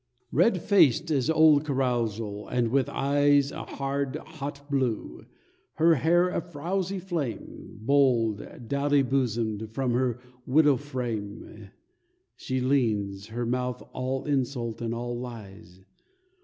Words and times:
Red 0.31 0.63
faced 0.63 1.11
as 1.11 1.29
old 1.29 1.63
carousal, 1.63 2.47
and 2.47 2.69
with 2.69 2.89
eyes 2.89 3.51
A 3.51 3.65
hard, 3.65 4.15
hot 4.15 4.67
blue; 4.67 5.27
her 5.75 5.93
hair 5.93 6.27
a 6.29 6.41
frowsy 6.41 6.97
flame, 6.97 7.77
Bold, 7.81 8.67
dowdy 8.67 9.03
bosomed, 9.03 9.69
from 9.69 9.93
her 9.93 10.19
widow 10.47 10.77
frame 10.77 11.69
She 12.35 12.59
leans, 12.61 13.27
her 13.27 13.45
mouth 13.45 13.83
all 13.93 14.25
insult 14.25 14.81
and 14.81 14.95
all 14.95 15.19
lies. 15.19 15.81